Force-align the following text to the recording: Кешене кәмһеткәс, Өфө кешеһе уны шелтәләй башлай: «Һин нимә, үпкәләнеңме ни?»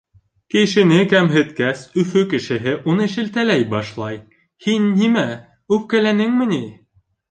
Кешене 0.53 1.01
кәмһеткәс, 1.11 1.83
Өфө 2.05 2.25
кешеһе 2.33 2.75
уны 2.95 3.09
шелтәләй 3.19 3.69
башлай: 3.77 4.21
«Һин 4.67 4.93
нимә, 5.01 5.31
үпкәләнеңме 5.79 6.55
ни?» 6.55 6.65